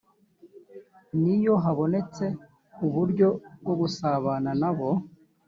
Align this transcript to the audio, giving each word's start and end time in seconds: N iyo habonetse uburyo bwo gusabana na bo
N 1.21 1.23
iyo 1.35 1.53
habonetse 1.63 2.25
uburyo 2.85 3.27
bwo 3.61 3.73
gusabana 3.81 4.51
na 4.61 4.71
bo 4.77 4.89